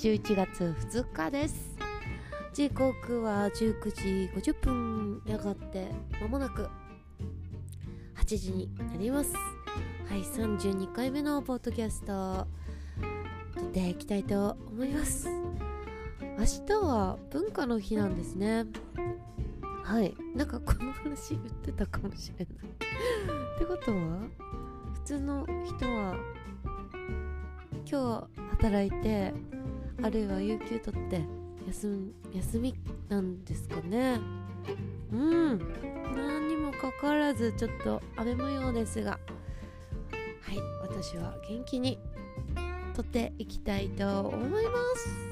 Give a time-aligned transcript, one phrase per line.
[0.00, 1.76] 11月2日です。
[2.54, 5.88] 時刻は19時50分やがって
[6.22, 6.70] まもなく
[8.16, 9.34] 8時になります。
[10.08, 12.46] はい32回目のポッドキャスト。
[13.54, 15.28] 撮っていきたいと思います。
[15.28, 18.64] 明日は文化の日なんですね。
[19.84, 22.54] はいなんかこの話言ってたかもしれない。
[22.54, 24.20] ってことは
[24.94, 26.16] 普通の人は
[27.84, 29.34] 今日働いて
[30.02, 31.20] あるいは有給取って
[31.66, 32.74] 休休み
[33.08, 34.18] なんですかね。
[35.12, 35.58] うん。
[36.14, 39.12] 何にもかかわらずちょっと雨模様ですが。
[39.12, 39.18] は
[40.52, 40.58] い。
[40.82, 41.98] 私は元気に
[42.94, 45.30] 撮っていきたいと思います。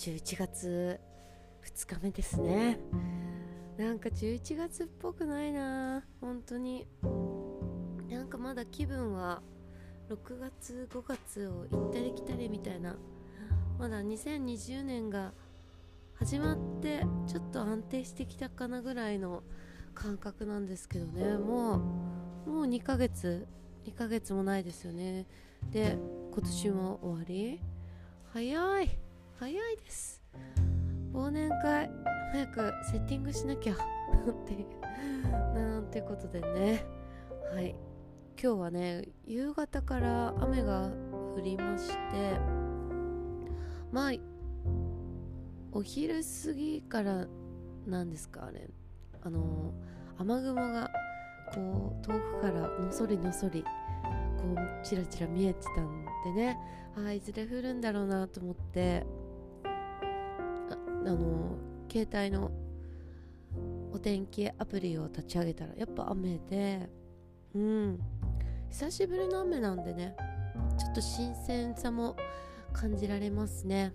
[0.00, 0.98] 11月
[1.62, 2.78] 2日目ですね。
[3.76, 6.02] なんか11月っぽくないな。
[6.22, 6.86] 本当に。
[8.08, 9.42] なんかまだ気分は
[10.08, 12.96] 6月5月を行ったり来たりみたいな。
[13.78, 15.34] まだ2020年が
[16.14, 19.42] 始まってちょっと安定してきたかなぐらいの
[19.94, 21.36] 感覚なんですけどね。
[21.36, 21.74] も
[22.46, 23.46] うもう2ヶ月
[23.84, 25.26] 2ヶ月もないですよね。
[25.70, 25.98] で
[26.32, 27.60] 今年も終わり。
[28.32, 29.09] 早い。
[29.40, 30.20] 早いです。
[31.14, 31.90] 忘年会
[32.30, 33.72] 早くセッティングしなきゃ。
[33.72, 33.76] っ
[34.46, 36.84] ていうなんてことでね。
[37.50, 37.74] はい。
[38.38, 40.90] 今日はね夕方から雨が
[41.34, 42.38] 降りまして。
[43.90, 44.12] まあ
[45.72, 47.26] お昼過ぎから
[47.86, 48.68] なんですかあれ。
[49.22, 49.72] あの
[50.18, 50.90] 雨雲が
[51.54, 53.68] こう遠くからのそりのそりこ
[54.54, 56.58] うちらちら見えてたんでね。
[56.94, 59.06] あいずれ降るんだろうなと思って。
[61.06, 61.56] あの
[61.90, 62.50] 携帯の
[63.92, 66.88] お天気アプリを立ち上げたらやっぱ雨で
[67.54, 67.98] うん。
[68.70, 70.14] 久しぶりの雨なんでね
[70.78, 72.16] ちょっと新鮮さも
[72.72, 73.92] 感じられますね。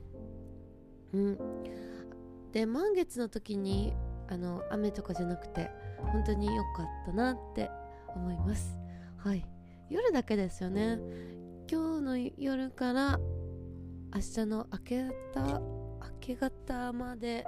[1.14, 1.38] うん。
[2.52, 3.94] で満月の時に
[4.28, 7.70] あの雨とかじゃなくて本当に良かったなって
[8.16, 8.78] 思います。
[9.18, 9.46] はい。
[9.90, 11.00] 夜だけですよね。
[11.72, 13.20] 今日の夜から
[14.14, 15.75] 明日の明け方
[16.25, 17.46] け方まで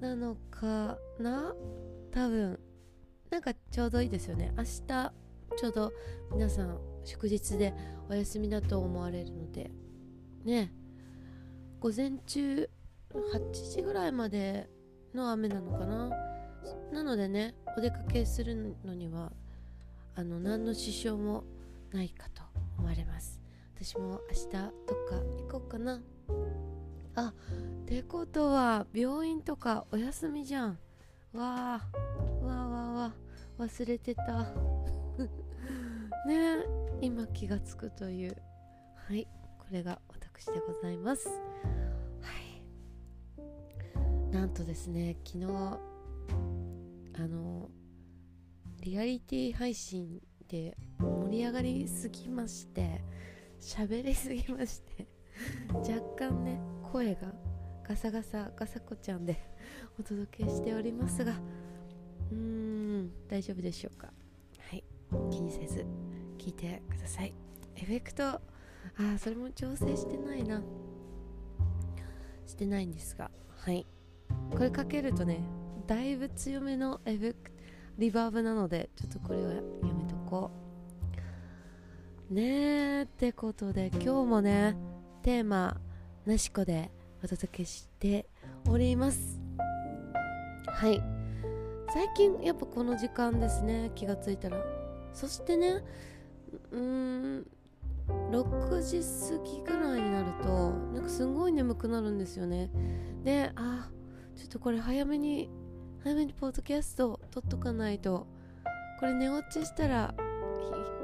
[0.00, 1.54] なのかな？
[2.10, 2.58] 多分
[3.30, 4.52] なんかちょうどいいですよね。
[4.56, 5.12] 明日
[5.56, 5.92] ちょうど
[6.32, 7.72] 皆さん祝日で
[8.08, 9.70] お休みだと思われるので。
[10.44, 10.72] ね。
[11.78, 12.68] 午前中
[13.14, 14.68] 8時ぐらいまで
[15.14, 16.10] の雨なのかな？
[16.92, 19.32] なのでねお出かけするのには
[20.16, 21.44] あの何の支障も
[21.92, 22.42] ないかと
[22.78, 23.40] 思われます。
[23.76, 24.70] 私も明日どっ
[25.08, 26.00] か行こうかな。
[27.14, 27.32] あ
[27.82, 30.78] ってことは病院とかお休みじゃん。
[31.32, 31.80] わあわ
[32.44, 33.14] あわあわ
[33.58, 34.44] あ忘れてた。
[36.26, 36.64] ね
[37.00, 38.36] 今気がつくという。
[38.94, 39.26] はい
[39.58, 41.28] これが私でございます。
[41.28, 41.34] は
[44.30, 44.32] い。
[44.32, 45.46] なんとですね昨日
[47.14, 47.68] あの
[48.80, 53.02] リアリティ配信で盛り上がりすぎまして
[53.60, 55.06] 喋りすぎまして
[55.74, 56.60] 若干ね
[56.92, 57.20] 声が
[57.86, 59.38] ガサガサガサコちゃんで
[59.98, 61.32] お届けしておりますが
[62.32, 64.08] うーん大丈夫でしょうか？
[64.68, 64.82] はい
[65.30, 65.86] 気にせず
[66.36, 67.32] 聞いてください。
[67.76, 70.62] エフェクトあーそれも調整してないな。
[72.46, 73.86] してないんですがはい。
[74.50, 75.40] これかけるとね
[75.86, 77.56] だいぶ強めのエフェクト
[77.98, 80.50] リバーブなのでちょっとこれはやめとこ
[82.30, 82.34] う。
[82.34, 84.76] ねえってことで今日もね
[85.22, 85.80] テーマ
[86.30, 86.92] なしこで
[87.24, 88.24] お届けして
[88.68, 89.40] おります。
[90.68, 91.02] はい。
[91.92, 93.90] 最近やっぱこの時間ですね。
[93.96, 94.56] 気がついたら。
[95.12, 95.82] そしてね
[96.70, 97.46] うーん
[98.30, 102.70] 6時過ぎぐらいになるとなんかすごい眠くなるんですよね。
[103.24, 103.90] であ
[104.36, 105.50] ちょっとこれ早めに
[106.04, 108.28] 早めにポッドキャスト撮っとかないと。
[109.00, 110.14] これ寝落ちしたら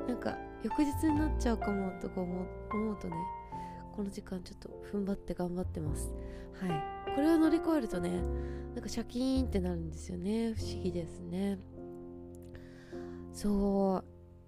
[0.07, 3.17] なんか翌日になっちゃうかもとか思う思うとね。
[3.97, 6.13] この時間ちょっと踏ん張って頑張ってます。
[6.61, 7.15] はい。
[7.15, 8.21] これを乗り越えるとね
[8.75, 10.53] なんかシャキーンってなるんですよね。
[10.55, 11.59] 不思議ですね。
[13.33, 14.05] そ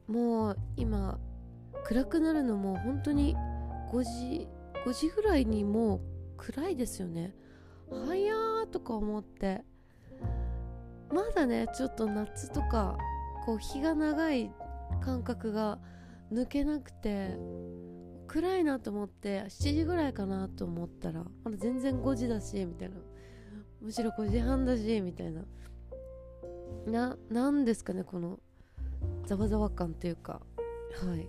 [0.08, 0.12] う。
[0.12, 1.18] もう今
[1.84, 3.34] 暗くなるのも本当に
[3.90, 4.48] 5時
[4.84, 6.00] 5時ぐらいにもう
[6.36, 7.34] 暗いですよね。
[7.90, 9.64] 早ーとか思って。
[11.10, 12.98] まだねちょっと夏とか
[13.46, 14.50] こう日が長い
[15.00, 15.78] 感覚が
[16.30, 17.38] 抜けなくて
[18.28, 22.96] 暗いなと思って7時ぐらいかなと思ったらまだ全然5時だしみたいな。
[23.80, 25.44] むしろ5時半だしみたいな。
[26.86, 28.38] ななんですかねこの
[29.26, 30.42] ざわざわ感というか。
[31.02, 31.28] はい。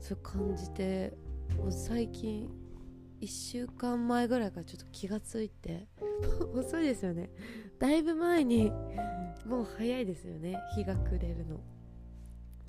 [0.00, 1.12] そう感じて
[1.56, 2.48] もう最近
[3.20, 5.88] 1週間前ぐらいからちょっと気がついて
[6.54, 7.30] 遅いですよね。
[7.78, 8.70] だいぶ前に
[9.44, 10.58] もう早いですよね。
[10.74, 11.60] 日が暮れるの。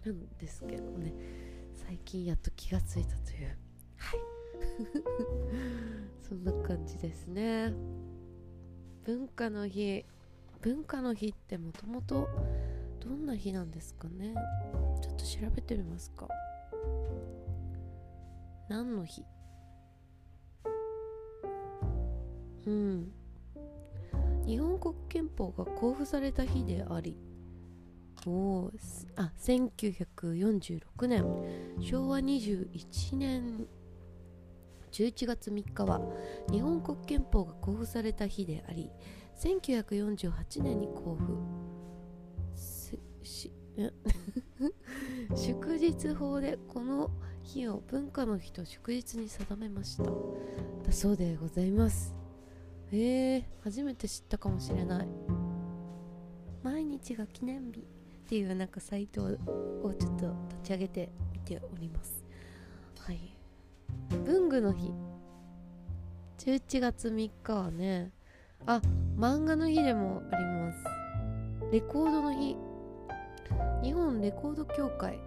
[0.05, 1.13] なんですけどね。
[2.09, 3.55] 近やっと気がついたという。
[3.97, 4.19] はい。
[6.27, 7.71] そんな感じですね。
[9.05, 10.05] 文化の日
[10.59, 12.27] 文化の日ってもともと
[12.99, 14.33] どんな日なんですかね。
[15.03, 16.27] ちょっと調べてみますか。
[18.69, 19.23] 何の日？
[22.65, 23.11] うん。
[24.47, 27.15] 日本国憲法が公布された日であり
[28.27, 28.71] お
[29.15, 31.25] あ1946年
[31.79, 33.67] 昭和21年
[34.91, 36.01] 11月3日は
[36.51, 38.89] 日本国憲法が公布された日であり
[39.39, 41.69] 1948年に公布。
[45.35, 47.09] 祝日法でこの
[47.43, 50.03] 日を文化の日と祝日に定めました。
[50.03, 50.11] だ
[50.91, 52.13] そうでございます。
[52.91, 55.07] へえ初めて知ったかもしれない。
[56.63, 57.98] 毎日が記念日。
[58.29, 59.27] っていうなんかサイトを
[59.95, 62.23] ちょっと立ち上げてみております。
[62.99, 63.35] はい。
[64.23, 64.93] 文具の日。
[66.37, 68.11] 11月3日はね。
[68.67, 68.81] あ
[69.17, 70.77] 漫画の日でもあります。
[71.71, 72.55] レコードの日。
[73.81, 75.19] 日本レコード協会。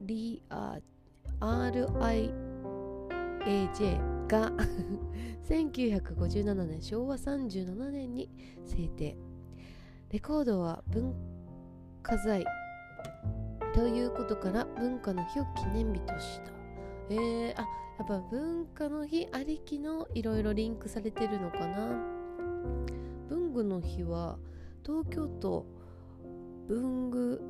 [0.00, 0.80] リア
[1.38, 2.26] RIAJ
[4.26, 4.50] が
[5.48, 8.28] 1957年昭和37年に
[8.64, 9.16] 制定。
[10.10, 11.14] レコードは文
[12.04, 12.44] 化財
[13.74, 16.52] ということから文化の日を記念日とした。
[17.10, 17.66] えー、あ
[17.98, 21.98] やっぱ文化の日ありきのいろいろリンクされてるのかな。
[23.28, 24.36] 文具の日は
[24.84, 25.64] 東京都
[26.68, 27.40] 文具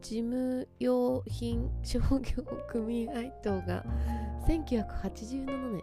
[0.00, 3.84] 事務用品商業組合等が
[4.46, 5.82] 1987年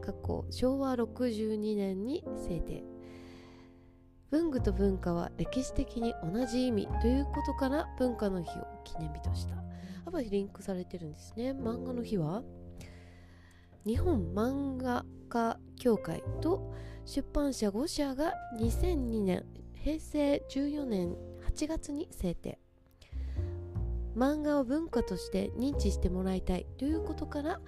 [0.00, 2.93] 過去昭和62年に制定。
[4.34, 9.54] 文具と文化は歴史的に同じ意味ということから文化の日を記念日とした。
[9.54, 9.60] や
[10.10, 11.52] っぱりリンクされてるんですね。
[11.52, 12.42] 漫画の日は
[13.86, 21.14] 日本漫画家協会と出版社5社が2002年平成14年
[21.48, 22.58] 8月に制定。
[24.16, 27.60] 漫画を文化として認知してもらいたいということから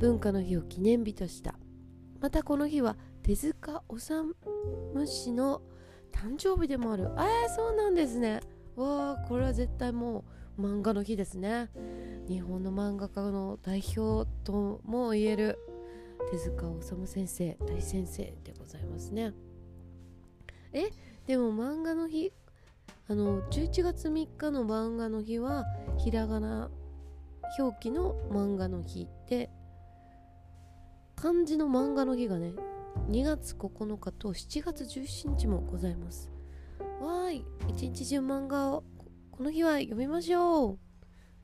[0.00, 1.54] 文化の日を記念日とした。
[2.18, 4.34] またこの日は手塚治
[4.94, 5.60] 虫の
[6.14, 7.08] 誕生日でもある。
[7.16, 8.40] あーそうなんですね。
[8.76, 10.24] わあこれは絶対も
[10.56, 11.68] う漫画の日ですね。
[12.28, 15.58] 日本の漫画家の代表とも言える。
[16.30, 19.34] 手塚治虫先生大先生でございますね。
[20.72, 20.90] え
[21.26, 22.32] でも漫画の日
[23.08, 25.64] あの11月3日の漫画の日は
[25.98, 26.70] ひらがな
[27.58, 29.50] 表記の漫画の日で
[31.14, 32.52] 漢字の漫画の日がね
[33.08, 36.30] 2月9日と7月17日もございます。
[37.00, 38.84] わーい一日中漫画を
[39.30, 40.78] この日は読みましょう。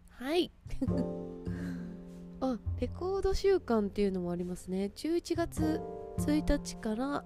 [0.09, 0.52] はい。
[2.40, 4.92] あレコード週間っていうのもありますね。
[4.95, 5.80] 11月
[6.19, 7.25] 1日から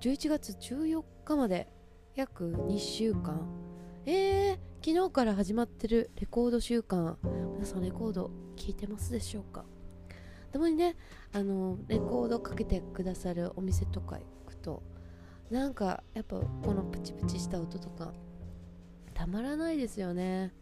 [0.00, 1.72] 11月14日まで
[2.14, 3.46] 約2週間。
[4.06, 7.18] えー、昨日から始まってるレコード週間
[7.54, 9.64] 皆さんレコード聞いてますでしょうか？
[10.54, 10.94] たまにね
[11.32, 14.84] あのレコードかけてくださるお店とか行くと
[15.50, 18.12] なんかやっぱこのプチプチした音とか
[19.14, 20.52] たまらないですよね。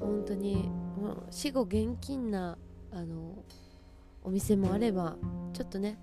[0.00, 0.68] 本当に
[1.00, 2.58] もう死後現金な
[2.90, 3.44] あの
[4.24, 5.16] お店もあれば
[5.52, 5.96] ちょっとね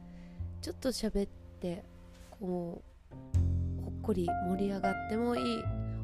[0.62, 1.84] ちょっと喋って
[2.30, 5.64] こうほっこり盛り上がってもいい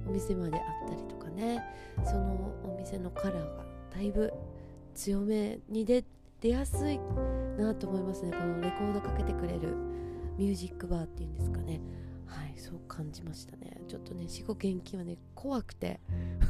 [0.09, 1.63] お店まであったりとかね。
[2.03, 3.63] そのお店のカラーが
[3.95, 4.33] だいぶ
[4.93, 6.03] 強めに出
[6.41, 6.99] 出やすい
[7.57, 8.31] なと思いますね。
[8.31, 9.75] このレコードかけてくれる
[10.37, 11.81] ミュージックバーっていうんですかね。
[12.27, 13.81] はいそう感じましたね。
[13.87, 15.99] ちょっとね死後現金はね怖くて。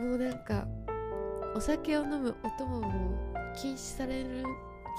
[0.00, 0.66] もうなんか
[1.54, 4.42] お酒を飲むお供も禁止される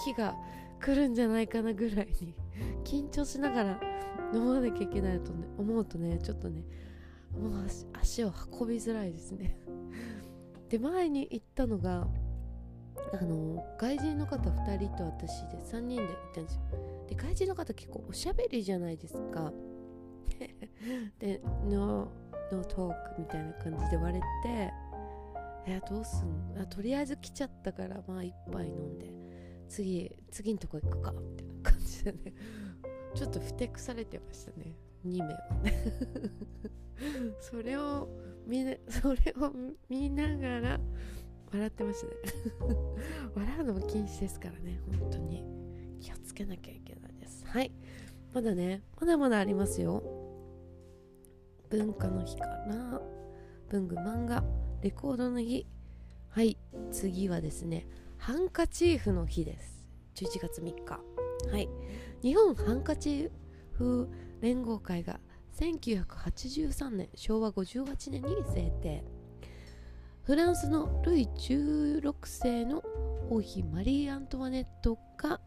[0.06, 0.36] 日が
[0.80, 2.36] 来るんじゃないかなぐらいに
[2.86, 3.82] 緊張しながら
[4.34, 6.64] 飲まなきゃいけないと、ね、思うとねちょっとね
[7.32, 9.58] もう足を運びづらいですね。
[10.70, 12.08] で前に行ったのが
[13.12, 16.62] あの外人の方2人と私で3人で行ったんですよ。
[17.10, 19.52] で外人の方結構おしゃべりじゃないですか。
[21.20, 24.74] でノーノートークみたいな感じで割れて
[25.66, 29.14] えどうすんあとりあえず来ちゃったからまあ一杯飲んで
[29.70, 32.34] 次次のとこ行くかみたいな感じでね。
[33.16, 34.76] ちょっとふてくされてましたね。
[35.06, 35.40] 2名は。
[37.40, 38.10] それを
[38.46, 39.54] 見それを
[39.90, 40.80] 見ながら
[41.54, 42.14] 笑ってましたね。
[43.36, 45.44] 笑うのも禁止ですからね本当に。
[46.02, 47.46] 気をつけなきゃいけないです。
[47.46, 47.72] はい。
[48.34, 50.02] まだねまだまだありますよ。
[51.70, 53.02] 文化の日から
[53.70, 54.44] 文具漫画。
[54.82, 55.68] レコードの日。
[56.30, 56.58] はい。
[56.92, 57.86] 次はですね
[58.18, 59.86] ハンカチーフの日です。
[60.16, 61.00] 11月3日。
[61.52, 61.70] はい。
[62.24, 63.32] 日本ハンカチー
[63.74, 64.10] フ
[64.42, 65.20] 連合会が
[65.60, 69.04] 1983年昭和58年に制定。
[70.24, 72.82] フランスのルイ16世の
[73.30, 75.42] 王妃マリー・アントワネットが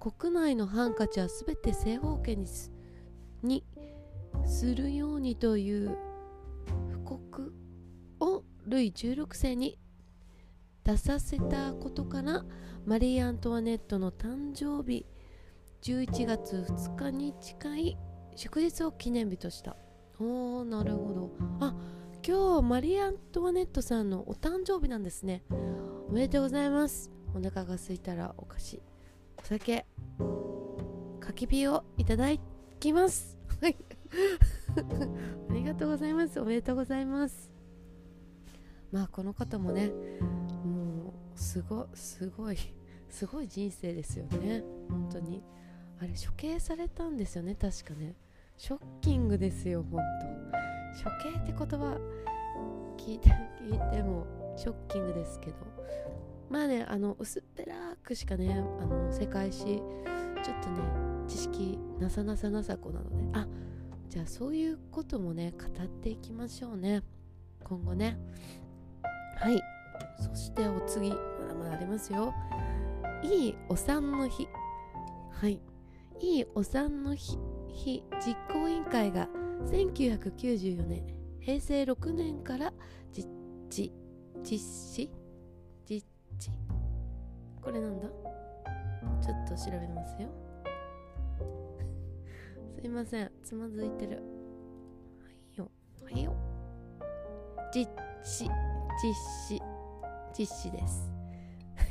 [0.00, 2.72] 国内のハンカチは全て正方形にす
[3.42, 3.62] に
[4.46, 5.98] するようにという
[6.92, 7.54] 布告
[8.20, 9.78] をルイ16世に
[10.82, 12.42] 出させたことから
[12.86, 15.04] マリー・アントワネットの誕生日
[15.82, 17.98] 11月2日に近い
[18.34, 19.76] 祝日を記念日とした。
[20.18, 21.30] おーなるほど。
[21.60, 21.74] あ
[22.24, 25.42] 今日マリー・アントワネットさんのお誕生日なんですね。
[26.08, 27.10] おめでとうございます。
[27.34, 28.80] お腹が空いたらお菓子
[29.38, 29.84] お酒
[30.20, 32.28] 焚き火をいただ
[32.78, 33.36] きます。
[33.60, 33.76] はい。
[35.50, 36.38] ありがとうございます。
[36.38, 37.50] おめでとうございます。
[38.92, 39.90] まあこの方もね
[40.64, 42.58] もうすごすごい
[43.08, 44.62] すごい人生ですよね。
[44.88, 45.42] 本当に。
[45.98, 47.56] あれ処刑されたんですよね。
[47.56, 48.14] 確かね。
[48.56, 50.71] ショッキングですよ本当。
[50.92, 51.98] 処刑って言葉
[52.96, 53.30] 聞いて
[53.60, 55.56] 聞いてもショッキングですけど。
[56.50, 59.82] まあねあの薄っぺらくしかねあの世界史ちょっ
[60.62, 60.82] とね
[61.26, 63.46] 知識なさなさなさこなのであ
[64.10, 67.02] じゃあそういうこともね語っていきましょうね。
[67.64, 68.18] 今後ね。
[69.36, 69.62] はい。
[70.20, 71.16] そしてお次ま
[71.48, 72.34] だまだありますよ。
[73.22, 74.46] いいお産の日。
[75.30, 75.58] はい。
[76.20, 79.26] いいお産の日日実行委員会が
[79.70, 81.02] 1994年
[81.40, 82.72] 平成6年から
[83.12, 83.28] 実
[83.68, 83.92] 実
[84.42, 85.10] 実施？
[85.86, 86.02] 実
[86.38, 86.50] 地？
[87.60, 88.08] これなんだ？
[89.20, 90.28] ちょっと調べますよ。
[92.80, 93.30] すいません。
[93.42, 94.16] つまずいてる。
[94.16, 94.22] は
[95.54, 95.70] いよ。
[96.02, 96.34] はいよ。
[97.72, 97.88] 実
[98.22, 98.48] 施
[99.02, 99.14] 実
[99.48, 99.62] 施。
[100.38, 101.12] 実施です。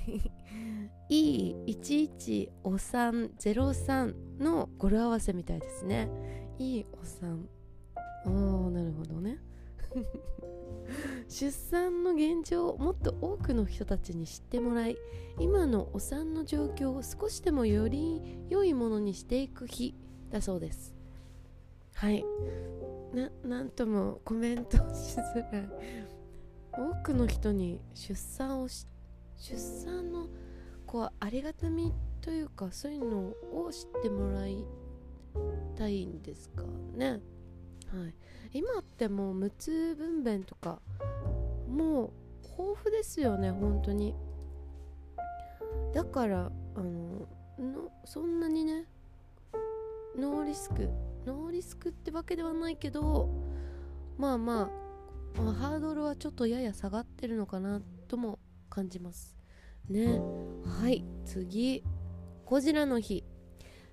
[1.09, 6.09] いい11お産03の語呂合わせみたいですね。
[6.57, 7.47] いいお産
[8.25, 9.39] ああなるほどね。
[11.27, 14.97] 出産の現状をもっと多くの人たちに知ってもらい
[15.39, 19.95] 今のお産の状況を少しでもより良いものにしていく日
[20.29, 20.93] だそうです。
[21.93, 22.25] はい。
[23.13, 25.69] ななんともコメントしづらい。
[26.73, 28.87] 多くの人に出産をし
[29.37, 30.27] 出産の
[30.85, 33.33] こうありがたみというかそういうの
[33.65, 34.65] を知ってもらい
[35.75, 36.63] たいんですか
[36.95, 37.19] ね。
[37.93, 38.13] はい。
[38.53, 40.81] 今ってもう無痛分娩とか
[41.69, 42.11] もう
[42.43, 44.15] 豊富ですよね本当に。
[45.93, 47.27] だからあの
[47.59, 48.85] のそんなにね
[50.17, 50.89] ノーリスク
[51.25, 53.29] ノーリスクってわけではないけど
[54.17, 54.69] まあま
[55.37, 59.35] あ、ハードルはちょっとやや下がってるのかなとも感じます
[59.89, 60.19] ね。
[60.81, 61.83] はい次。
[62.45, 63.23] ゴジラの日。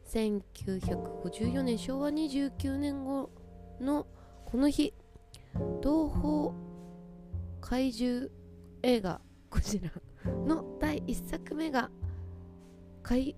[0.07, 3.31] 1954年昭和29年後
[3.81, 4.07] の
[4.45, 4.95] この日
[5.83, 6.53] 東宝
[7.61, 8.29] 怪獣
[8.83, 9.21] 映画
[9.51, 9.91] ゴジラ
[10.47, 11.91] の第1作目が
[13.03, 13.35] 解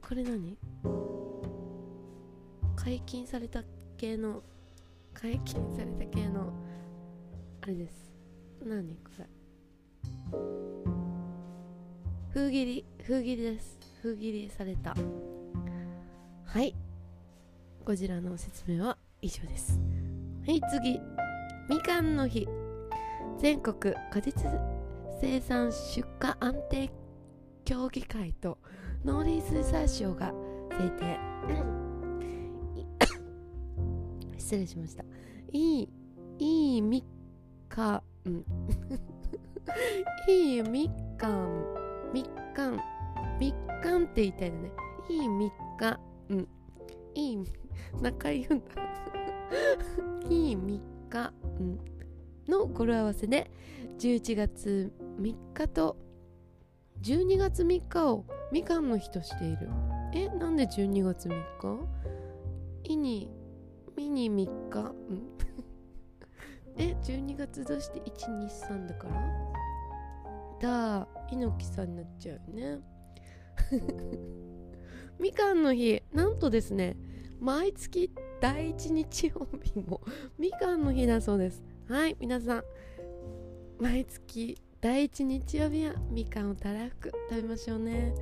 [0.00, 0.56] これ何？
[2.76, 3.62] 解禁された
[3.96, 4.42] 系の
[5.14, 6.52] 解禁された系の
[7.62, 8.12] あれです。
[8.64, 8.94] 何？
[8.96, 9.26] これ。
[12.30, 13.78] 封切り封切りです。
[14.02, 14.94] 封切りされた。
[16.44, 16.74] はい。
[17.84, 19.78] ゴジラの説明は以上です。
[20.46, 21.00] はい次。
[21.68, 22.48] みかんの日。
[23.38, 24.50] 全国果実
[25.20, 26.90] 生産出荷安定
[27.64, 28.58] 協議会と
[29.04, 30.32] 農林水産省が
[30.70, 31.18] 制定。
[34.38, 35.04] 失礼しました。
[35.52, 35.88] いい
[36.38, 37.04] いいみ
[37.68, 38.44] かん。
[40.28, 41.64] いいみかん。
[42.12, 42.80] みかん。
[43.38, 44.72] みかんって言いたいのね。
[45.08, 46.48] いいみかん。
[47.14, 47.36] いい
[48.00, 48.64] 中言うんだ。
[50.30, 51.78] いいみかん。
[52.48, 53.50] の語呂合わせで
[53.98, 55.96] 11月3日と
[57.02, 59.68] 12月3日をみかんの日としている。
[60.14, 61.86] えなんで12月3日？
[62.84, 63.30] いに
[63.96, 64.80] みに3日。
[64.80, 64.94] ん。
[66.78, 69.08] え12月どうして123だか
[70.60, 71.06] ら？
[71.06, 72.80] た猪木さんになっちゃうね。
[75.20, 76.96] みかんの日なんとですね
[77.40, 80.00] 毎月第1日曜日も
[80.38, 81.62] みかんの日だそうです。
[81.88, 82.64] はい皆さん。
[83.78, 88.12] 毎月第1日曜日はみかんをたらふく食べましょうね。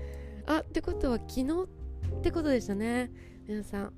[0.47, 1.67] あってことは昨日
[2.19, 3.11] ってことでしたね。
[3.49, 3.93] 皆さん。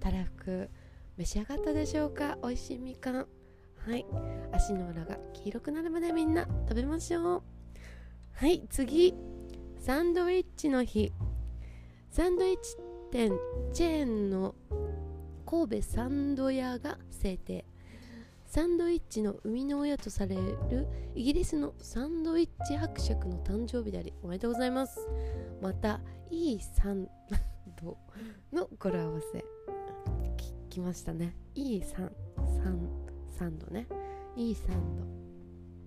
[0.00, 0.70] たらふく
[1.16, 2.38] 召し上がったでしょうか？
[2.42, 3.14] 美味しいみかん。
[3.14, 3.26] は
[3.96, 4.04] い。
[4.52, 7.42] 足の裏が黄色くなるまでみんな食べましょう。
[8.32, 9.14] はい次。
[9.78, 11.12] サンドイッチの日。
[12.10, 12.76] サンドイッチ
[13.10, 13.32] 店
[13.72, 14.54] チェーンの
[15.46, 17.64] 神戸サンド屋が制定。
[18.44, 25.08] サンドイッチの生みの親とされるイギリスのサンドイッチ伯爵の誕生日でありおめでとうございます。
[25.62, 26.00] また
[26.30, 27.08] いいサン
[27.80, 27.96] ド
[28.52, 29.44] の語呂合わせ。
[30.36, 31.34] 聞きましたね。
[31.54, 32.12] いいサン
[32.62, 32.88] サン
[33.30, 33.86] サンドね。
[34.36, 34.96] いいサン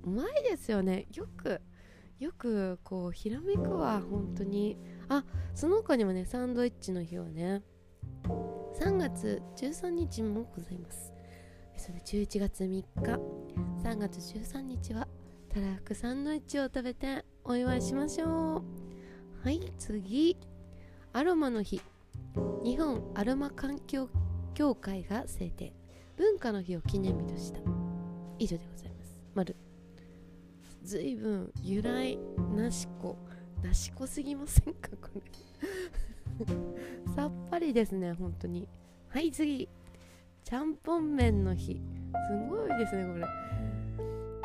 [0.03, 0.09] ド。
[0.09, 1.05] うまいですよね。
[1.13, 1.61] よく
[2.19, 4.77] よくこうひらめくわ本当に。
[5.13, 7.61] あその他にもねサンドイッチの日はね
[8.79, 11.11] 3月13日もございます。
[11.75, 12.85] それ11月3日。
[13.83, 15.09] 3月13日は
[15.49, 18.63] たらふくサンドイッチを食べてお祝いしましょう。
[19.43, 20.37] はい次。
[21.11, 21.81] アロマの日。
[22.63, 24.07] 日本アロマ環境
[24.53, 25.73] 協会が制定。
[26.15, 27.59] 文化の日を記念日とした。
[28.39, 29.19] 以上でございます。
[29.35, 29.57] 丸
[30.83, 32.17] ずいぶん由来
[32.55, 33.17] なしこ。
[33.63, 35.21] なしこすぎませんかこれ。
[37.15, 38.67] さっぱりですね本当に。
[39.09, 39.69] はい次。
[40.43, 41.81] ちゃんぽん麺の日。
[42.29, 43.25] すごいですねこれ。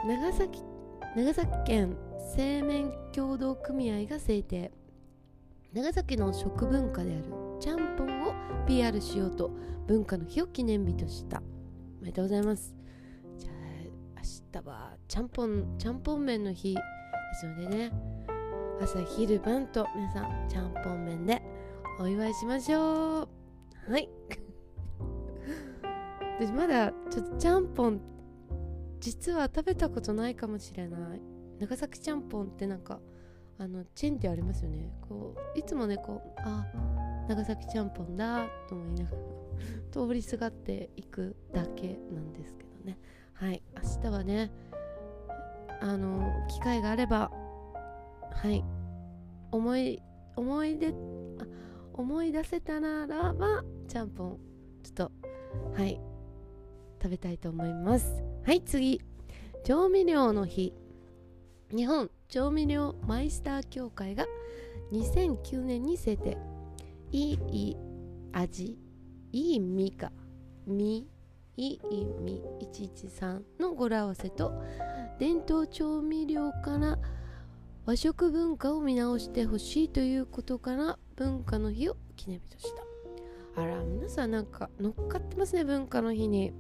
[0.07, 0.63] 長崎
[1.17, 1.97] 長崎県
[2.35, 4.71] 製麺協同組合が制定。
[5.73, 7.25] 長崎の食文化である
[7.61, 8.35] ちゃんぽんを
[8.67, 9.51] PR しようと
[9.87, 11.43] 文化の日を記念日とした。
[12.01, 12.75] おめでとうございます。
[13.39, 14.21] じゃあ
[14.55, 16.81] 明日はちゃんぽんちゃんぽん麺の日で
[17.41, 17.93] すのでね。
[18.81, 21.43] 朝昼晩と皆さんちゃんぽん麺で
[21.99, 23.29] お祝いしましょう。
[23.91, 24.11] はい。
[26.39, 27.99] 私まだちょっとちゃんぽん
[29.01, 31.23] 実は食べたことないかもしれない。
[31.59, 33.01] 長崎ちゃんぽんってなんか
[33.59, 34.93] あのチェーンってありますよね。
[35.09, 36.67] こういつもねこうあ
[37.29, 39.23] 長崎ちゃんぽんだと思いながら
[39.91, 42.99] 通りすがっていくだけなんですけどね。
[43.33, 43.63] はい。
[43.75, 44.53] 明日はね
[45.81, 47.31] あの機会があれば
[48.37, 48.65] はい。
[49.51, 50.03] 思い
[50.37, 50.93] 思い出あ
[51.95, 54.39] 思い出せたならばちゃんぽん
[54.83, 55.13] ちょっと
[55.75, 56.01] はい。
[57.03, 58.23] 食べたいと思います。
[58.45, 59.01] はい次。
[59.65, 60.75] 調味料の日。
[61.75, 64.27] 日本調味料マイスター協会が
[64.93, 66.37] 2009年に制定。
[67.13, 67.77] いい
[68.33, 68.79] 味
[69.33, 70.13] いいみか。
[70.67, 71.07] み
[71.57, 74.53] いいみ113の語呂合わせと
[75.19, 76.99] 伝統調味料から
[77.87, 82.65] 和食文化を見直してほしいということから文化の日を記念日とし
[83.55, 83.63] た。
[83.63, 86.53] あら皆さんなんか乗っかってますね文化の日に。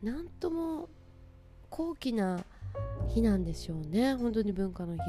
[0.00, 0.88] なんとも
[1.68, 2.44] 高貴な
[3.08, 5.00] 日なんでしょうね本当に文化の日。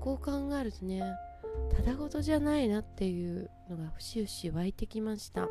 [0.00, 1.02] こう考えるとね
[1.74, 5.48] ただごとじゃないなっていうのが節々湧いてきました。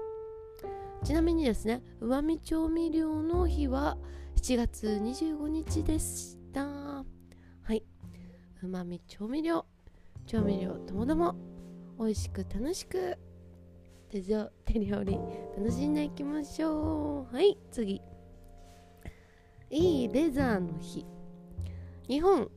[1.03, 3.97] ちなみにですねうまみ調味料の日は
[4.37, 7.14] 7月25日でした。
[8.63, 9.65] うまみ調味料。
[10.25, 11.35] 調味料ともども。
[11.99, 13.17] 美味しく楽しく。
[14.09, 15.19] 手料理
[15.57, 17.35] 楽しんでいきましょう。
[17.35, 18.01] はい次。
[19.69, 21.05] いいレザーの日。
[22.07, 22.49] 日本。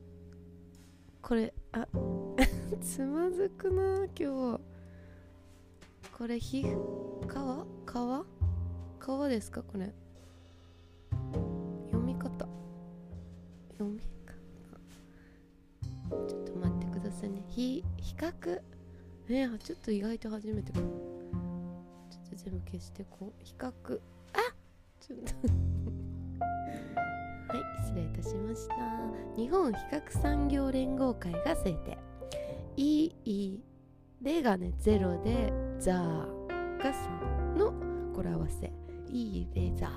[1.21, 1.87] これあ
[2.81, 4.61] つまずくな今日
[6.17, 8.25] これ皮膚川川
[8.99, 9.93] 川ですかこれ。
[11.91, 12.47] 読み方。
[13.77, 14.18] 読み？
[16.09, 17.43] ちょっと待ってくださいね。
[17.47, 18.61] ひ比較？
[19.29, 20.79] えー、ちょっと意外と初めてか。
[20.79, 20.89] ちょっ
[22.29, 23.33] と全部消してこう。
[23.43, 23.69] 比較。
[24.33, 24.39] あ
[24.99, 25.25] ちょっと。
[27.49, 28.75] はい失礼いたしました。
[29.35, 31.97] 日本比較産業連合会が制定。
[32.75, 33.59] いい
[34.21, 37.71] レがね0でザーが3の
[38.13, 38.71] 語呂合わせ。
[39.11, 39.91] いいレザー。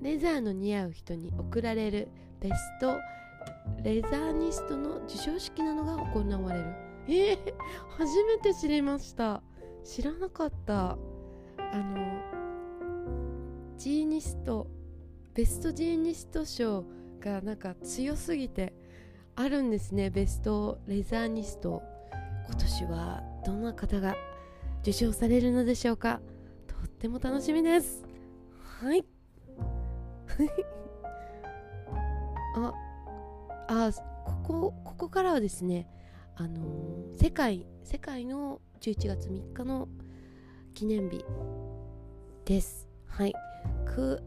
[0.02, 2.08] レザーの似合う人に贈られる
[2.42, 2.98] ベスト
[3.84, 6.64] レザーニストの授賞式などが行われる。
[7.08, 7.54] えー、
[7.96, 9.42] 初めて知りました。
[9.84, 10.90] 知らなかった。
[10.90, 10.96] あ
[11.78, 12.20] の
[13.78, 14.66] ジーニスト
[15.34, 16.84] ベストジーニスト賞
[17.20, 18.74] がなんか強すぎて
[19.34, 21.82] あるんですねベストレザーニスト。
[22.46, 24.16] 今年はどんな方が
[24.82, 26.20] 受賞されるのでしょうか。
[26.66, 28.02] とっても楽しみです。
[28.80, 29.04] はい。
[32.54, 32.72] あ
[33.68, 33.90] あ
[34.24, 35.88] ここここからはですね
[36.36, 39.88] あのー、世界世界の11月3日の
[40.74, 41.24] 記念日
[42.44, 42.88] です。
[43.06, 43.34] はい。
[43.86, 44.22] ク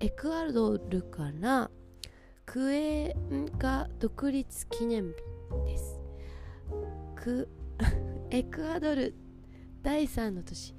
[0.00, 1.70] エクアドルから
[2.46, 5.14] クエンガ独立記念日
[5.66, 5.98] です。
[7.16, 7.48] ク
[8.30, 9.14] エクアドル
[9.82, 10.74] 第3の都市。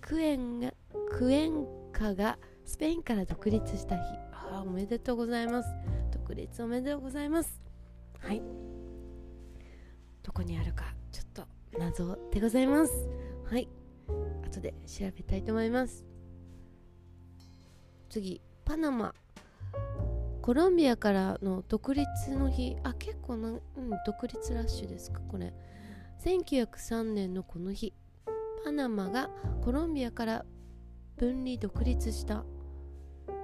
[0.00, 0.72] クエンが
[1.10, 4.27] クエンカがスペインから独立した日。
[4.50, 5.68] あおめでとうございます。
[6.12, 7.60] 独立おめでとうございます。
[8.18, 8.42] はい。
[10.22, 11.42] どこにあるかちょっと
[11.78, 13.08] 謎でございます。
[13.44, 13.68] はい。
[14.44, 16.04] 後で調べたいと思います。
[18.08, 19.14] 次パナマ。
[20.42, 22.76] コロンビアからの独立の日。
[22.82, 23.60] あ結構な、うん、
[24.06, 25.52] 独立ラッシュですかこれ。
[26.24, 27.92] 1903年のこの日。
[28.64, 29.30] パナマが
[29.62, 30.44] コロンビアから
[31.16, 32.44] 分離独立した。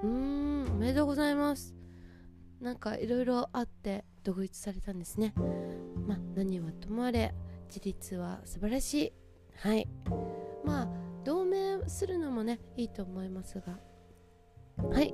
[0.03, 1.75] うーんおめでとうございます。
[2.61, 5.33] なんかいろいろあって独立されたんですね。
[6.07, 7.33] まあ何はともあれ
[7.67, 9.13] 自立は素晴らしい。
[9.57, 9.87] はい。
[10.63, 10.89] まあ
[11.23, 13.79] 同盟するのもねいいと思いますが。
[14.89, 15.13] はい。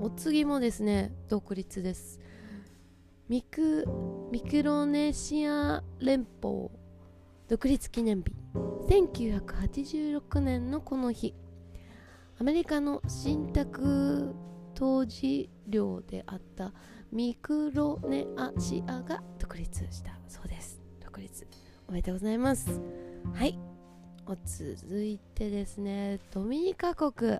[0.00, 2.20] お次もですね独立です。
[3.28, 3.86] ミク
[4.30, 6.70] ミクロネシア連邦
[7.48, 8.34] 独立記念日。
[8.88, 11.34] 1986年のこの日。
[12.42, 14.34] アメリカの信託
[14.74, 16.72] 当時領であった
[17.12, 20.82] ミクロネアシアが独立したそうです。
[21.00, 21.46] 独立。
[21.88, 22.80] おめでとうございます。
[23.32, 23.56] はい。
[24.26, 27.38] お続いてですねドミニカ国。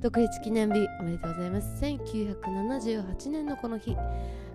[0.00, 1.84] 独立記念日おめでとうございます。
[1.84, 3.94] 1978年のこの日。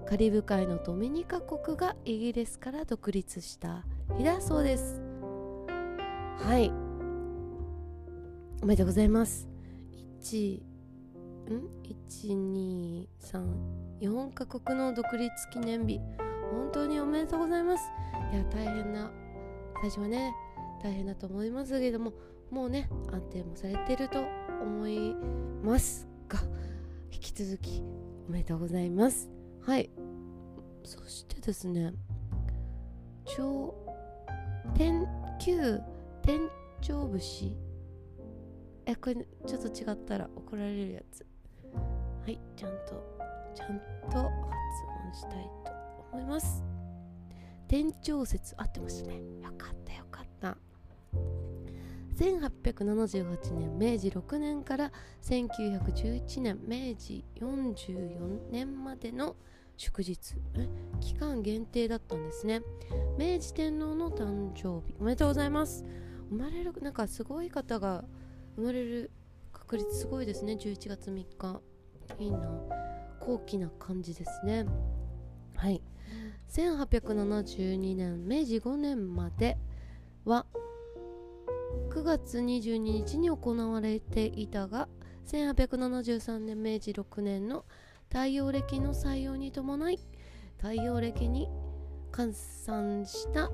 [0.08, 3.86] カリブ海のドミニカ国がイギリスから独立した
[4.18, 5.00] 日だそうです。
[6.40, 6.72] はい。
[8.64, 9.49] おめでとうございます。
[10.20, 10.62] 1
[11.50, 11.70] ん
[14.02, 16.02] ？1234カ国の独立記念日
[16.52, 17.84] 本当におめでとうございます。
[18.34, 19.10] いや大変な
[19.82, 20.34] 最初はね
[20.84, 22.12] 大変だと思いますけれども
[22.52, 24.26] もうね安定もされていると
[24.62, 25.16] 思い
[25.64, 26.40] ますが
[27.12, 27.82] 引き続き
[28.28, 29.30] おめでとうございます。
[29.66, 29.90] はい。
[30.84, 31.94] そしてですね
[33.26, 33.74] 超
[34.76, 35.08] 天
[35.40, 35.80] 旧
[36.24, 36.50] 天
[36.82, 37.69] 長節
[38.90, 41.24] えこれちょっと違ったら怒られるやつ。
[42.24, 43.04] はいちゃんと
[43.54, 44.24] ちゃんと発
[45.06, 45.72] 音したいと
[46.12, 46.64] 思います。
[47.68, 49.18] 天長説合ってましたね。
[49.44, 50.58] よかったよかった。
[52.18, 59.36] 1878年明治6年から1911年明治44年までの
[59.78, 60.18] 祝日。
[61.00, 62.64] 期間限定だったんですね。
[63.20, 64.96] 明治天皇の誕生日。
[65.00, 65.86] おめでとうございます。
[66.32, 68.04] 生まれるなんかすごい方が
[68.60, 69.10] 生まれる
[69.54, 70.58] 確率すごいですね。
[70.60, 71.62] 11月3日。
[72.20, 72.40] いいな。
[73.22, 74.66] 高貴な感じですね。
[75.56, 75.82] はい。
[76.50, 79.58] 1872年明治5年まで
[80.26, 80.46] は
[81.90, 84.90] 9月22日に行われていたが
[85.28, 87.64] 1873年明治6年の
[88.10, 90.00] 太陽暦の採用に伴い
[90.58, 91.48] 太陽暦に
[92.12, 93.52] 換算した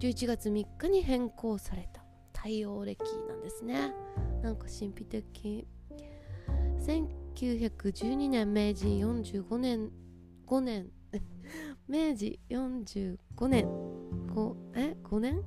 [0.00, 2.02] 11月3日に変更された。
[2.34, 3.94] 太陽暦なんですね。
[4.42, 5.66] なんか神秘的。
[6.80, 9.90] 1912年明治45年
[10.52, 10.90] 5年。
[11.88, 13.66] 明治45年。
[14.34, 15.42] 5 え？5年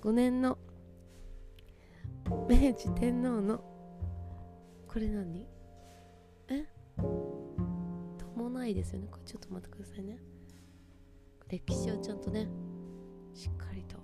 [0.00, 0.56] ?5 年の。
[2.48, 3.62] 明治天皇の。
[4.88, 5.46] これ何？
[6.48, 6.66] え？
[8.34, 9.08] 伴いですよね。
[9.10, 10.18] これちょっと待ってくださいね。
[11.48, 12.48] 歴史をちゃんとね
[13.34, 13.96] しっかりと。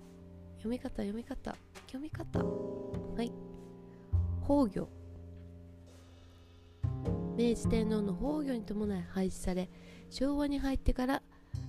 [0.57, 1.55] 読み方読み方。
[1.87, 3.31] 読み方はい。
[4.47, 4.89] 崩御
[7.35, 9.69] 明治天皇の崩御に伴い廃止され
[10.09, 11.21] 昭和に入ってから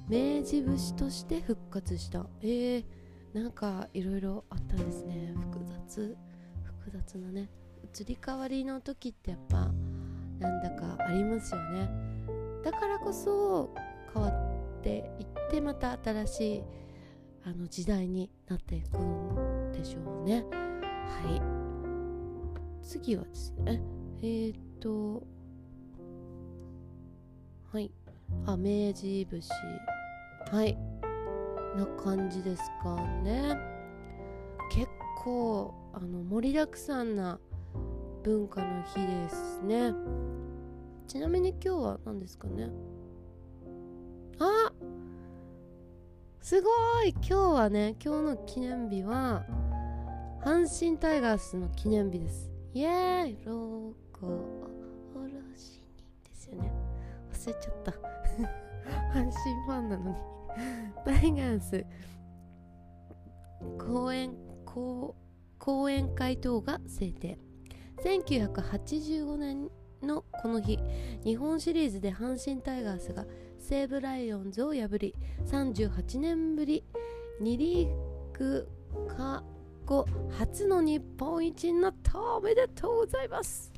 [0.09, 2.27] 明治節として復活した。
[2.43, 2.85] えー、
[3.33, 5.33] なんかいろいろあったんですね。
[5.53, 6.17] 複雑。
[6.63, 7.49] 複雑なね。
[7.95, 9.71] 移り変わりの時ってやっぱ
[10.39, 11.89] なんだかありますよね。
[12.63, 13.75] だからこそ
[14.13, 16.63] 変わっていってまた新しい
[17.45, 20.45] あの時代になっていくんでしょうね。
[20.51, 21.63] はい。
[22.85, 23.81] 次はですね。
[24.23, 25.27] えー、っと
[27.73, 27.90] はい。
[28.47, 29.49] あ明治節
[30.53, 30.77] はい。
[31.77, 33.57] な感じですかね。
[34.70, 37.40] 結構あの盛りだくさんな
[38.23, 39.92] 文化の日ですね。
[41.09, 42.68] ちなみに今日は何ですかね。
[44.38, 44.73] あ
[46.40, 46.68] すご
[47.03, 47.11] い。
[47.11, 49.44] 今日はね今日の記念日は
[50.44, 52.54] 阪神タイガースの記念日です。
[52.75, 54.27] イエーイロゴ
[55.15, 56.05] おろしに。
[56.25, 56.73] ですよね。
[57.33, 57.93] 忘れちゃった。
[59.15, 60.17] 阪神ファンなのに。
[61.07, 61.87] タイガース
[63.79, 64.35] 公演
[64.65, 65.15] 公
[65.61, 67.39] 講演会等が制定。
[68.03, 69.71] 1985年
[70.03, 70.81] のこの日
[71.23, 73.25] 日本シリーズで阪神タイガースが
[73.61, 75.15] 西武ライオンズを破り
[75.47, 76.85] 38年ぶり
[77.41, 77.89] 2リー
[78.37, 78.69] グ
[79.17, 79.45] 過
[79.87, 80.07] 去
[80.38, 83.73] 初の日本一になったおめでとうございます。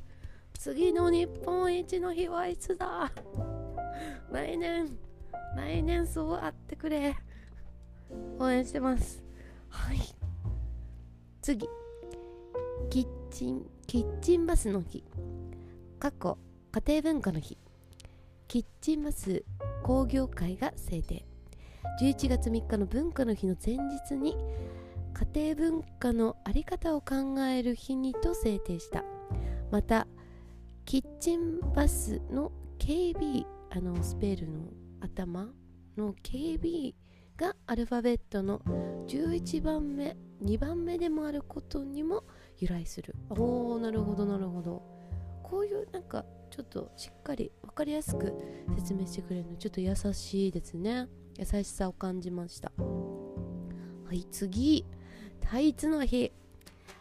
[0.57, 3.11] 次の日本一の日はいつだ？
[4.31, 4.97] 来年
[5.55, 7.15] 来年そうあってくれ。
[8.39, 9.23] 応援してます。
[9.69, 9.99] はい。
[11.41, 11.67] 次。
[12.89, 15.03] キッチンキッチンバスの日。
[15.99, 16.37] 過去
[16.71, 17.57] 家庭文化の日。
[18.47, 19.43] キッチンバス
[19.83, 21.25] 工業会が制定。
[21.99, 24.37] 11月3日の文化の日の前日に
[25.33, 29.03] 家庭文化の在り方を考える日にと制定した。
[29.71, 30.07] また
[30.85, 34.59] キッチンバスの KB あのスペルの
[35.01, 35.49] 頭
[35.97, 36.93] の KB
[37.35, 38.59] がアルファベットの
[39.07, 42.23] 11番目2番目でもあることにも
[42.59, 43.15] 由来する。
[43.31, 44.83] おーなるほどなるほど。
[45.41, 48.33] こういうなんかちょっとしっかり分かりやすく
[48.75, 51.07] 説明してくれるのちょっと優しいですね。
[51.39, 52.71] 優しさを感じました。
[52.77, 54.85] はい次。
[55.49, 56.33] タイツの日。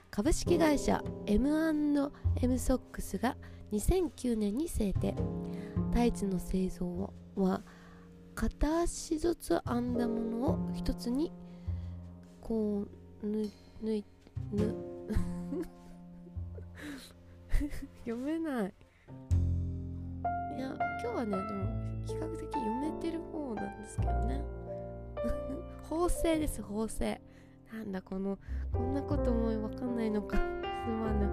[0.08, 2.12] 株式会社 M&M
[2.58, 3.36] ソックスが
[3.72, 5.16] 2009年に制定。
[5.92, 7.62] タイツの製造は
[8.36, 11.32] 片足ずつ編んだものを一つに
[12.40, 12.86] こ
[13.24, 13.50] うぬ
[13.82, 14.04] ぬい
[14.52, 14.76] ぬ
[18.06, 18.74] 読めない。
[20.56, 21.42] いや今日はねでも
[22.06, 24.40] 比較的読めてる方なんですけどね。
[25.90, 27.20] 縫製です縫製。
[27.72, 28.38] なんだこの
[28.72, 30.36] こんなこともわかんないのか。
[30.36, 31.28] すまぬ。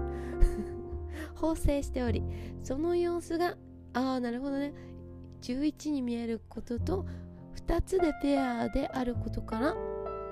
[1.36, 2.22] 縫製しており
[2.62, 3.56] その様子が
[3.92, 4.72] ああなるほどね。
[5.42, 7.06] 11に見えることと
[7.66, 9.74] 2つでペアであることから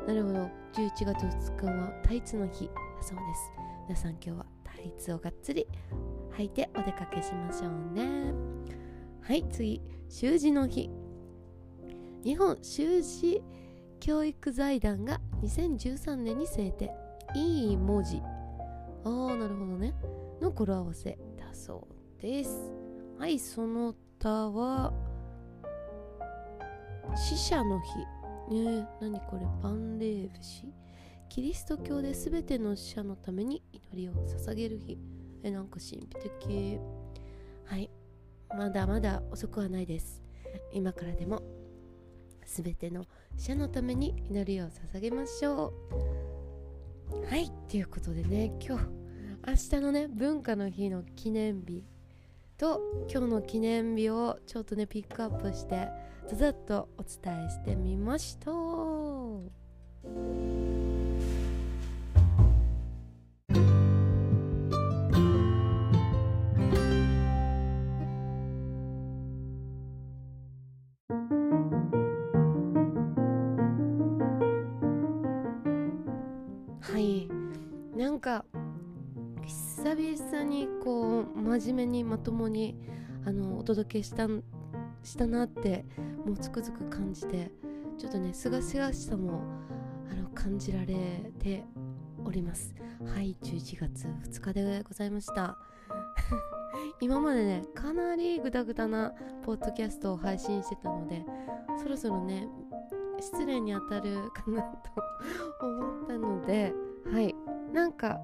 [0.06, 0.50] なるほど。
[0.72, 2.66] 11月2日はタイツの日。
[2.66, 3.52] だそうです。
[3.88, 5.66] 皆さん今日はタイツをがっつり
[6.36, 8.32] 履いてお出かけしましょうね。
[9.20, 9.80] はい次。
[10.08, 10.90] 習字の日。
[12.24, 13.42] 日本習字
[14.00, 16.90] 教育財団が2013年に制定
[17.34, 18.20] いい文字
[19.04, 19.94] ああなるほどね。
[20.40, 21.86] の語呂合わせだそ
[22.18, 22.70] うです。
[23.18, 24.92] はいその他は
[27.16, 27.98] 死者の日。
[28.54, 29.46] ねえ何これ？
[29.62, 30.66] 万霊節
[31.28, 34.98] キリスト教で全ての死者のために祈りを捧げる日。
[35.42, 36.78] えなんか神秘的。
[37.64, 37.90] はい。
[38.56, 40.22] まだまだ遅くはないです。
[40.72, 41.42] 今からでも
[42.46, 45.72] 全ての社のために祈りを捧げましょ
[47.10, 47.26] う。
[47.26, 48.84] はいということでね今日
[49.46, 51.84] 明日のね文化の日の記念日
[52.56, 55.88] と今日の記念日をちょっとねピックアップして
[56.28, 58.52] ざざっとお伝えしてみました
[80.22, 82.76] 久々にこう真面目にまともに
[83.26, 84.28] あのお届けした
[85.02, 85.84] したなって
[86.24, 87.50] もうつくづく感じて
[87.98, 89.42] ちょっとねすがすがしさも
[90.10, 91.64] あの感じられて
[92.24, 92.72] おります。
[93.04, 95.58] はい11月2日でございました。
[97.00, 99.12] 今までねかなりグダグダな
[99.44, 101.24] ポッドキャストを配信してたので
[101.82, 102.46] そろそろね
[103.18, 106.72] 失礼に当たるかなと思ったので
[107.12, 107.34] はい
[107.72, 108.20] なんか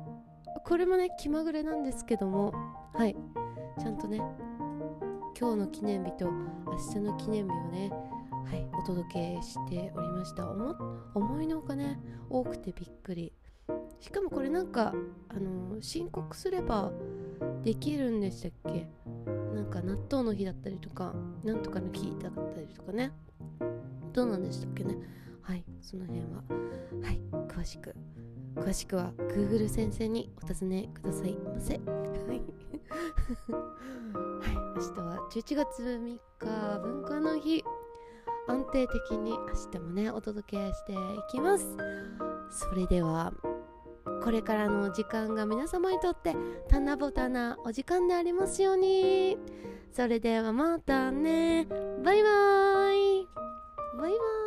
[0.69, 2.53] これもね気まぐれなんですけども
[2.93, 3.17] はい。
[3.81, 4.19] ちゃんとね
[5.39, 10.47] 今日の記念日と明日の記念日をねはいお届けしておりました。
[11.15, 13.33] 思いのほかね多くてびっくり。
[13.99, 14.93] しかもこれなんか
[15.31, 16.93] あの申告すれば
[17.65, 18.91] できるんでしたっけ？
[19.55, 23.13] なんか納豆の日だったりとかなんとかの日だったりとかね。
[24.13, 24.99] どうなんでしたっけね？
[25.41, 26.43] はいその辺は。
[27.03, 27.95] はい詳しく
[28.61, 31.75] 詳しくは Google 先生にお尋ねくださいませ。
[31.75, 31.83] はい。
[32.29, 32.43] はい。
[34.77, 37.65] 明日は11月3日文化の日。
[38.49, 39.39] 安定的に明
[39.73, 40.97] 日もねお届けしてい
[41.31, 41.77] きます。
[42.51, 43.33] それでは
[44.25, 46.35] これからの時間が皆様にとって
[46.69, 49.37] 棚ぼたなお時間でありますように。
[49.93, 51.67] それではまたね。
[52.05, 53.27] バイバイ。
[53.99, 54.38] バイバイ